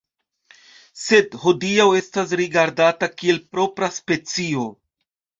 [1.01, 4.65] Sed hodiaŭ estas rigardata kiel propra specio.